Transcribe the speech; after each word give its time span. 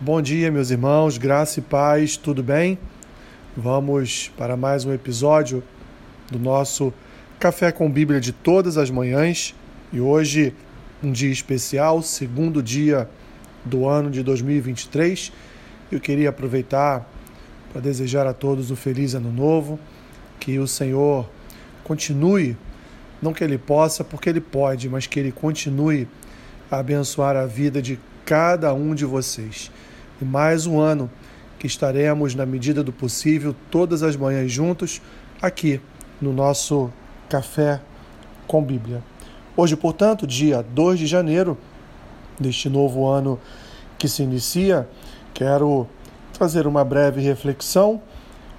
Bom 0.00 0.22
dia, 0.22 0.48
meus 0.48 0.70
irmãos, 0.70 1.18
graça 1.18 1.58
e 1.58 1.62
paz, 1.62 2.16
tudo 2.16 2.40
bem? 2.40 2.78
Vamos 3.56 4.30
para 4.38 4.56
mais 4.56 4.84
um 4.84 4.92
episódio 4.92 5.60
do 6.30 6.38
nosso 6.38 6.94
Café 7.40 7.72
com 7.72 7.90
Bíblia 7.90 8.20
de 8.20 8.30
todas 8.30 8.78
as 8.78 8.90
manhãs 8.90 9.56
e 9.92 9.98
hoje 9.98 10.54
um 11.02 11.10
dia 11.10 11.32
especial, 11.32 12.00
segundo 12.00 12.62
dia 12.62 13.10
do 13.64 13.88
ano 13.88 14.08
de 14.08 14.22
2023. 14.22 15.32
Eu 15.90 15.98
queria 15.98 16.28
aproveitar 16.28 17.04
para 17.72 17.80
desejar 17.80 18.24
a 18.24 18.32
todos 18.32 18.70
um 18.70 18.76
feliz 18.76 19.16
ano 19.16 19.32
novo, 19.32 19.80
que 20.38 20.60
o 20.60 20.68
Senhor 20.68 21.28
continue, 21.82 22.56
não 23.20 23.32
que 23.32 23.42
Ele 23.42 23.58
possa, 23.58 24.04
porque 24.04 24.28
Ele 24.28 24.40
pode, 24.40 24.88
mas 24.88 25.08
que 25.08 25.18
Ele 25.18 25.32
continue 25.32 26.06
a 26.70 26.78
abençoar 26.78 27.34
a 27.34 27.46
vida 27.46 27.82
de 27.82 27.98
cada 28.28 28.74
um 28.74 28.94
de 28.94 29.06
vocês 29.06 29.72
e 30.20 30.24
mais 30.26 30.66
um 30.66 30.78
ano 30.78 31.10
que 31.58 31.66
estaremos, 31.66 32.34
na 32.34 32.44
medida 32.44 32.84
do 32.84 32.92
possível, 32.92 33.56
todas 33.70 34.02
as 34.02 34.16
manhãs 34.16 34.52
juntos 34.52 35.00
aqui 35.40 35.80
no 36.20 36.30
nosso 36.30 36.92
Café 37.26 37.80
com 38.46 38.62
Bíblia. 38.62 39.02
Hoje, 39.56 39.74
portanto, 39.76 40.26
dia 40.26 40.62
2 40.62 40.98
de 40.98 41.06
janeiro 41.06 41.56
deste 42.38 42.68
novo 42.68 43.06
ano 43.06 43.40
que 43.96 44.06
se 44.06 44.22
inicia, 44.24 44.86
quero 45.32 45.86
trazer 46.34 46.66
uma 46.66 46.84
breve 46.84 47.22
reflexão 47.22 47.98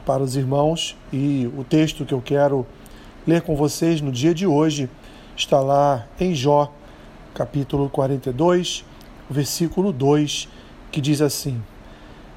para 0.03 0.23
os 0.23 0.35
irmãos 0.35 0.97
e 1.13 1.47
o 1.55 1.63
texto 1.63 2.05
que 2.07 2.13
eu 2.15 2.23
quero 2.23 2.65
ler 3.27 3.43
com 3.43 3.55
vocês 3.55 4.01
no 4.01 4.11
dia 4.11 4.33
de 4.33 4.47
hoje 4.47 4.89
está 5.37 5.59
lá 5.59 6.07
em 6.19 6.33
Jó, 6.33 6.73
capítulo 7.35 7.87
42, 7.87 8.83
versículo 9.29 9.93
2 9.93 10.49
que 10.91 10.99
diz 10.99 11.21
assim: 11.21 11.61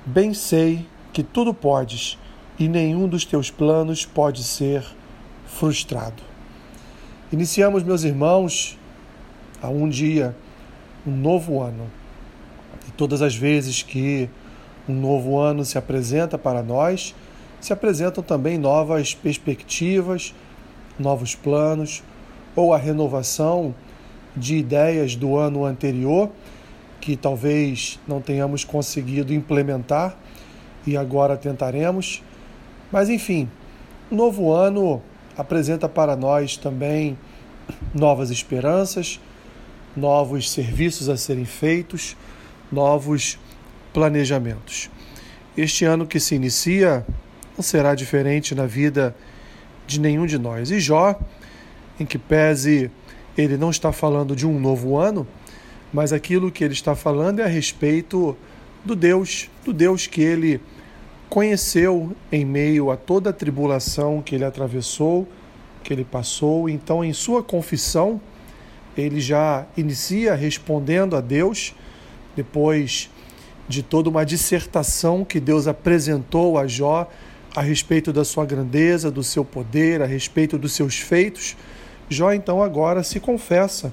Bem 0.04 0.34
sei 0.34 0.86
que 1.12 1.22
tudo 1.22 1.54
podes 1.54 2.18
e 2.58 2.68
nenhum 2.68 3.08
dos 3.08 3.24
teus 3.24 3.50
planos 3.50 4.04
pode 4.04 4.44
ser 4.44 4.84
frustrado. 5.46 6.22
Iniciamos, 7.32 7.82
meus 7.82 8.04
irmãos, 8.04 8.78
a 9.62 9.68
um 9.68 9.88
dia, 9.88 10.36
um 11.06 11.10
novo 11.10 11.62
ano. 11.62 11.90
E 12.86 12.90
todas 12.92 13.22
as 13.22 13.34
vezes 13.34 13.82
que 13.82 14.28
um 14.88 14.94
novo 14.94 15.38
ano 15.38 15.64
se 15.64 15.78
apresenta 15.78 16.36
para 16.36 16.62
nós, 16.62 17.14
se 17.60 17.72
apresentam 17.72 18.22
também 18.22 18.58
novas 18.58 19.14
perspectivas, 19.14 20.34
novos 20.98 21.34
planos, 21.34 22.02
ou 22.54 22.74
a 22.74 22.76
renovação 22.76 23.74
de 24.36 24.56
ideias 24.56 25.14
do 25.16 25.36
ano 25.36 25.64
anterior 25.64 26.30
que 27.02 27.16
talvez 27.16 27.98
não 28.06 28.20
tenhamos 28.20 28.62
conseguido 28.62 29.34
implementar 29.34 30.16
e 30.86 30.96
agora 30.96 31.36
tentaremos. 31.36 32.22
Mas 32.92 33.08
enfim, 33.08 33.50
novo 34.08 34.52
ano 34.52 35.02
apresenta 35.36 35.88
para 35.88 36.14
nós 36.14 36.56
também 36.56 37.18
novas 37.92 38.30
esperanças, 38.30 39.18
novos 39.96 40.48
serviços 40.48 41.08
a 41.08 41.16
serem 41.16 41.44
feitos, 41.44 42.16
novos 42.70 43.36
planejamentos. 43.92 44.88
Este 45.56 45.84
ano 45.84 46.06
que 46.06 46.20
se 46.20 46.36
inicia 46.36 47.04
não 47.56 47.64
será 47.64 47.96
diferente 47.96 48.54
na 48.54 48.64
vida 48.64 49.12
de 49.88 49.98
nenhum 49.98 50.24
de 50.24 50.38
nós. 50.38 50.70
E 50.70 50.78
Jó, 50.78 51.18
em 51.98 52.06
que 52.06 52.16
pese 52.16 52.92
ele 53.36 53.56
não 53.56 53.70
está 53.70 53.90
falando 53.90 54.36
de 54.36 54.46
um 54.46 54.60
novo 54.60 54.96
ano, 54.96 55.26
mas 55.92 56.12
aquilo 56.12 56.50
que 56.50 56.64
ele 56.64 56.72
está 56.72 56.94
falando 56.94 57.40
é 57.40 57.44
a 57.44 57.48
respeito 57.48 58.36
do 58.84 58.96
Deus, 58.96 59.50
do 59.64 59.72
Deus 59.72 60.06
que 60.06 60.22
ele 60.22 60.60
conheceu 61.28 62.14
em 62.30 62.44
meio 62.44 62.90
a 62.90 62.96
toda 62.96 63.30
a 63.30 63.32
tribulação 63.32 64.22
que 64.22 64.34
ele 64.34 64.44
atravessou, 64.44 65.28
que 65.82 65.92
ele 65.92 66.04
passou. 66.04 66.68
Então, 66.68 67.04
em 67.04 67.12
sua 67.12 67.42
confissão, 67.42 68.20
ele 68.96 69.20
já 69.20 69.66
inicia 69.76 70.34
respondendo 70.34 71.16
a 71.16 71.20
Deus, 71.20 71.74
depois 72.36 73.10
de 73.68 73.82
toda 73.82 74.10
uma 74.10 74.24
dissertação 74.24 75.24
que 75.24 75.40
Deus 75.40 75.66
apresentou 75.66 76.58
a 76.58 76.66
Jó 76.66 77.08
a 77.54 77.60
respeito 77.60 78.12
da 78.12 78.24
sua 78.24 78.44
grandeza, 78.44 79.10
do 79.10 79.22
seu 79.22 79.44
poder, 79.44 80.02
a 80.02 80.06
respeito 80.06 80.58
dos 80.58 80.72
seus 80.72 80.98
feitos. 80.98 81.56
Jó 82.08 82.32
então 82.32 82.62
agora 82.62 83.02
se 83.02 83.20
confessa 83.20 83.92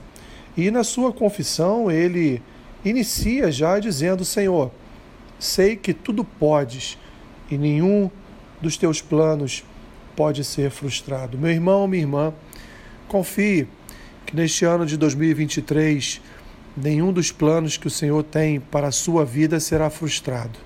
e 0.67 0.71
na 0.71 0.83
sua 0.83 1.13
confissão, 1.13 1.89
ele 1.89 2.41
inicia 2.83 3.51
já 3.51 3.79
dizendo: 3.79 4.25
Senhor, 4.25 4.71
sei 5.39 5.75
que 5.75 5.93
tudo 5.93 6.23
podes 6.23 6.97
e 7.49 7.57
nenhum 7.57 8.09
dos 8.61 8.75
teus 8.75 9.01
planos 9.01 9.63
pode 10.15 10.43
ser 10.43 10.69
frustrado. 10.69 11.37
Meu 11.37 11.51
irmão, 11.51 11.87
minha 11.87 12.03
irmã, 12.03 12.33
confie 13.07 13.67
que 14.25 14.35
neste 14.35 14.65
ano 14.65 14.85
de 14.85 14.97
2023 14.97 16.21
nenhum 16.75 17.11
dos 17.11 17.31
planos 17.31 17.77
que 17.77 17.87
o 17.87 17.91
Senhor 17.91 18.23
tem 18.23 18.59
para 18.59 18.87
a 18.87 18.91
sua 18.91 19.25
vida 19.25 19.59
será 19.59 19.89
frustrado. 19.89 20.59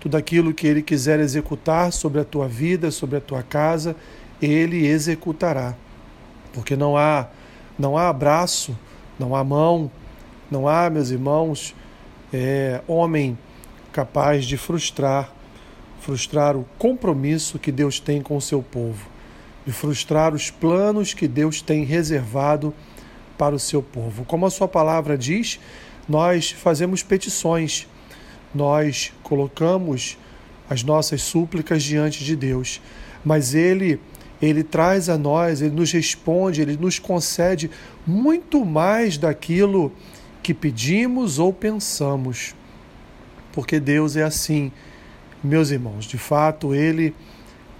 Tudo 0.00 0.16
aquilo 0.16 0.54
que 0.54 0.66
ele 0.66 0.82
quiser 0.82 1.20
executar 1.20 1.92
sobre 1.92 2.20
a 2.20 2.24
tua 2.24 2.48
vida, 2.48 2.90
sobre 2.90 3.18
a 3.18 3.20
tua 3.20 3.42
casa, 3.42 3.94
ele 4.40 4.86
executará. 4.86 5.74
Porque 6.52 6.74
não 6.74 6.96
há 6.96 7.28
não 7.78 7.96
há 7.96 8.08
abraço 8.08 8.76
não 9.20 9.36
há 9.36 9.44
mão, 9.44 9.90
não 10.50 10.66
há, 10.66 10.88
meus 10.88 11.10
irmãos, 11.10 11.74
é, 12.32 12.80
homem 12.88 13.38
capaz 13.92 14.46
de 14.46 14.56
frustrar, 14.56 15.30
frustrar 16.00 16.56
o 16.56 16.64
compromisso 16.78 17.58
que 17.58 17.70
Deus 17.70 18.00
tem 18.00 18.22
com 18.22 18.36
o 18.36 18.40
seu 18.40 18.62
povo, 18.62 19.06
de 19.66 19.72
frustrar 19.72 20.34
os 20.34 20.50
planos 20.50 21.12
que 21.12 21.28
Deus 21.28 21.60
tem 21.60 21.84
reservado 21.84 22.72
para 23.36 23.54
o 23.54 23.58
seu 23.58 23.82
povo. 23.82 24.24
Como 24.24 24.46
a 24.46 24.50
sua 24.50 24.66
palavra 24.66 25.18
diz, 25.18 25.60
nós 26.08 26.50
fazemos 26.50 27.02
petições, 27.02 27.86
nós 28.54 29.12
colocamos 29.22 30.16
as 30.68 30.82
nossas 30.82 31.20
súplicas 31.20 31.82
diante 31.82 32.24
de 32.24 32.34
Deus, 32.34 32.80
mas 33.22 33.54
Ele 33.54 34.00
ele 34.40 34.62
traz 34.62 35.08
a 35.08 35.18
nós, 35.18 35.60
ele 35.60 35.74
nos 35.74 35.92
responde, 35.92 36.62
ele 36.62 36.76
nos 36.76 36.98
concede 36.98 37.70
muito 38.06 38.64
mais 38.64 39.18
daquilo 39.18 39.92
que 40.42 40.54
pedimos 40.54 41.38
ou 41.38 41.52
pensamos. 41.52 42.54
Porque 43.52 43.78
Deus 43.78 44.16
é 44.16 44.22
assim, 44.22 44.72
meus 45.44 45.70
irmãos, 45.70 46.06
de 46.06 46.16
fato, 46.16 46.74
ele 46.74 47.14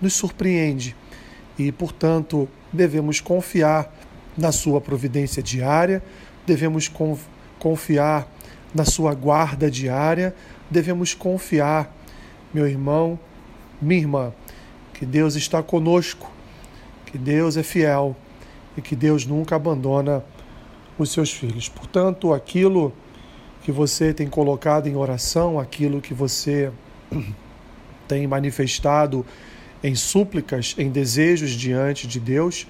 nos 0.02 0.12
surpreende 0.12 0.94
e, 1.58 1.72
portanto, 1.72 2.48
devemos 2.72 3.20
confiar 3.20 3.94
na 4.36 4.52
sua 4.52 4.80
providência 4.80 5.42
diária, 5.42 6.02
devemos 6.46 6.90
confiar 7.58 8.28
na 8.74 8.84
sua 8.84 9.14
guarda 9.14 9.70
diária, 9.70 10.34
devemos 10.70 11.14
confiar, 11.14 11.94
meu 12.52 12.66
irmão, 12.66 13.18
minha 13.80 14.00
irmã, 14.00 14.32
que 14.92 15.06
Deus 15.06 15.34
está 15.36 15.62
conosco 15.62 16.30
que 17.10 17.18
Deus 17.18 17.56
é 17.56 17.62
fiel 17.62 18.16
e 18.76 18.80
que 18.80 18.94
Deus 18.94 19.26
nunca 19.26 19.56
abandona 19.56 20.24
os 20.98 21.10
seus 21.10 21.32
filhos. 21.32 21.68
Portanto, 21.68 22.32
aquilo 22.32 22.92
que 23.62 23.72
você 23.72 24.14
tem 24.14 24.28
colocado 24.28 24.86
em 24.86 24.96
oração, 24.96 25.58
aquilo 25.58 26.00
que 26.00 26.14
você 26.14 26.70
tem 28.06 28.26
manifestado 28.26 29.26
em 29.82 29.94
súplicas, 29.94 30.74
em 30.78 30.90
desejos 30.90 31.50
diante 31.50 32.06
de 32.06 32.20
Deus, 32.20 32.66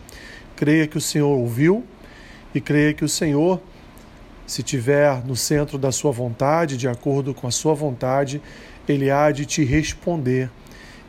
creia 0.56 0.87
que 0.87 0.97
o 0.97 1.00
Senhor 1.00 1.37
ouviu 1.37 1.84
e 2.55 2.61
creia 2.61 2.95
que 2.95 3.05
o 3.05 3.09
Senhor, 3.09 3.61
se 4.47 4.62
tiver 4.62 5.25
no 5.25 5.37
centro 5.37 5.77
da 5.77 5.93
sua 5.93 6.12
vontade, 6.12 6.77
de 6.77 6.89
acordo 6.89 7.34
com 7.34 7.47
a 7.47 7.50
sua 7.50 7.75
vontade, 7.75 8.41
ele 8.88 9.11
há 9.11 9.31
de 9.31 9.44
te 9.44 9.64
responder 9.64 10.50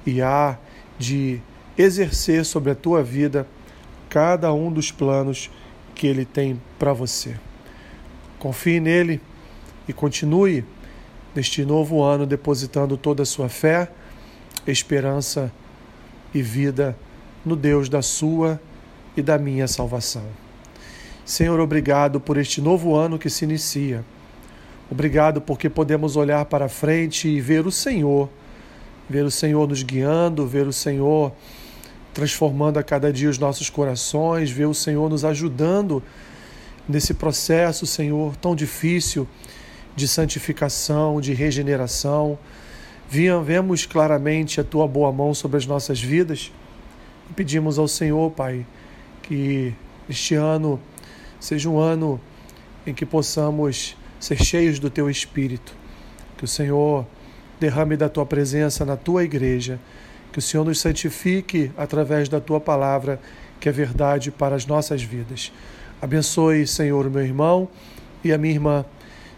e 0.05 0.21
há 0.21 0.57
de 0.97 1.41
exercer 1.77 2.45
sobre 2.45 2.71
a 2.71 2.75
tua 2.75 3.03
vida 3.03 3.47
cada 4.09 4.53
um 4.53 4.71
dos 4.71 4.91
planos 4.91 5.49
que 5.95 6.07
Ele 6.07 6.25
tem 6.25 6.61
para 6.77 6.93
você. 6.93 7.35
Confie 8.39 8.79
nele 8.79 9.21
e 9.87 9.93
continue 9.93 10.65
neste 11.35 11.63
novo 11.63 12.03
ano 12.03 12.25
depositando 12.25 12.97
toda 12.97 13.23
a 13.23 13.25
sua 13.25 13.47
fé, 13.49 13.89
esperança 14.67 15.51
e 16.33 16.41
vida 16.41 16.95
no 17.45 17.55
Deus 17.55 17.89
da 17.89 18.01
sua 18.01 18.59
e 19.15 19.21
da 19.21 19.37
minha 19.37 19.67
salvação. 19.67 20.25
Senhor, 21.25 21.59
obrigado 21.59 22.19
por 22.19 22.37
este 22.37 22.61
novo 22.61 22.95
ano 22.95 23.17
que 23.17 23.29
se 23.29 23.45
inicia. 23.45 24.03
Obrigado 24.89 25.39
porque 25.39 25.69
podemos 25.69 26.15
olhar 26.15 26.43
para 26.45 26.67
frente 26.67 27.27
e 27.27 27.39
ver 27.39 27.65
o 27.65 27.71
Senhor, 27.71 28.29
ver 29.09 29.23
o 29.23 29.31
Senhor 29.31 29.67
nos 29.67 29.83
guiando, 29.83 30.45
ver 30.45 30.67
o 30.67 30.73
Senhor 30.73 31.31
transformando 32.13 32.77
a 32.77 32.83
cada 32.83 33.11
dia 33.11 33.29
os 33.29 33.37
nossos 33.37 33.69
corações, 33.69 34.51
ver 34.51 34.65
o 34.65 34.73
Senhor 34.73 35.09
nos 35.09 35.23
ajudando 35.23 36.03
nesse 36.87 37.13
processo, 37.13 37.85
Senhor, 37.85 38.35
tão 38.37 38.55
difícil 38.55 39.27
de 39.95 40.07
santificação, 40.07 41.21
de 41.21 41.33
regeneração. 41.33 42.37
Vemos 43.09 43.85
claramente 43.85 44.59
a 44.59 44.63
tua 44.63 44.87
boa 44.87 45.11
mão 45.11 45.33
sobre 45.33 45.57
as 45.57 45.65
nossas 45.65 46.01
vidas 46.01 46.51
e 47.29 47.33
pedimos 47.33 47.77
ao 47.77 47.87
Senhor, 47.87 48.31
Pai, 48.31 48.65
que 49.23 49.73
este 50.09 50.35
ano 50.35 50.79
seja 51.39 51.69
um 51.69 51.77
ano 51.77 52.19
em 52.85 52.93
que 52.93 53.05
possamos 53.05 53.95
ser 54.19 54.43
cheios 54.43 54.79
do 54.79 54.89
teu 54.89 55.09
espírito. 55.09 55.73
Que 56.37 56.45
o 56.45 56.47
Senhor 56.47 57.05
derrame 57.59 57.95
da 57.95 58.09
tua 58.09 58.25
presença 58.25 58.85
na 58.85 58.97
tua 58.97 59.23
igreja. 59.23 59.79
Que 60.31 60.39
o 60.39 60.41
Senhor 60.41 60.63
nos 60.63 60.79
santifique 60.79 61.71
através 61.77 62.29
da 62.29 62.39
tua 62.39 62.59
palavra, 62.59 63.19
que 63.59 63.67
é 63.67 63.71
verdade 63.71 64.31
para 64.31 64.55
as 64.55 64.65
nossas 64.65 65.03
vidas. 65.03 65.51
Abençoe, 66.01 66.65
Senhor, 66.65 67.09
meu 67.09 67.23
irmão 67.23 67.67
e 68.23 68.31
a 68.31 68.37
minha 68.37 68.53
irmã. 68.53 68.85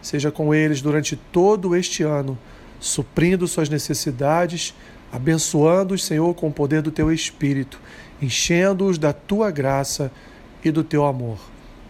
Seja 0.01 0.31
com 0.31 0.53
eles 0.53 0.81
durante 0.81 1.15
todo 1.15 1.75
este 1.75 2.03
ano, 2.03 2.37
suprindo 2.79 3.47
suas 3.47 3.69
necessidades, 3.69 4.75
abençoando-os, 5.11 6.03
Senhor, 6.03 6.33
com 6.35 6.47
o 6.47 6.53
poder 6.53 6.81
do 6.81 6.91
teu 6.91 7.11
Espírito, 7.11 7.79
enchendo-os 8.21 8.97
da 8.97 9.13
tua 9.13 9.49
graça 9.51 10.11
e 10.63 10.71
do 10.71 10.83
teu 10.83 11.05
amor. 11.05 11.37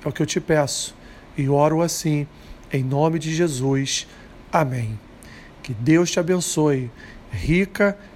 É 0.03 0.07
o 0.07 0.11
que 0.11 0.21
eu 0.21 0.25
te 0.25 0.39
peço 0.39 0.95
e 1.37 1.49
oro 1.49 1.81
assim, 1.81 2.27
em 2.71 2.83
nome 2.83 3.19
de 3.19 3.33
Jesus. 3.33 4.07
Amém. 4.51 4.99
Que 5.61 5.73
Deus 5.73 6.11
te 6.11 6.19
abençoe, 6.19 6.91
rica 7.31 7.97